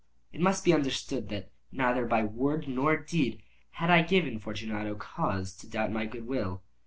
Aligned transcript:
It 0.33 0.41
must 0.41 0.65
be 0.65 0.73
understood, 0.73 1.29
that 1.29 1.51
neither 1.71 2.07
by 2.07 2.23
word 2.23 2.67
nor 2.67 2.97
deed 2.97 3.43
had 3.73 3.91
I 3.91 4.01
given 4.01 4.39
Fortunato 4.39 4.95
cause 4.95 5.53
to 5.57 5.69
doubt 5.69 5.91
my 5.91 6.07
good 6.07 6.25
will. 6.25 6.63